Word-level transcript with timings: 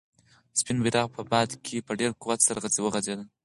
سپین 0.59 0.77
بیرغ 0.83 1.07
په 1.15 1.21
باد 1.31 1.49
کې 1.65 1.85
په 1.87 1.91
ډېر 1.99 2.11
قوت 2.21 2.39
سره 2.47 2.57
غوځېده. 2.61 3.25